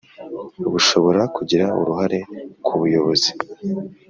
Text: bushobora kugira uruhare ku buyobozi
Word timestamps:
bushobora 0.71 1.21
kugira 1.35 1.65
uruhare 1.79 2.19
ku 2.65 2.71
buyobozi 2.79 3.29